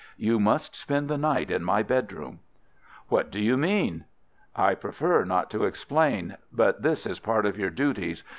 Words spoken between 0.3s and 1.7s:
must spend the night in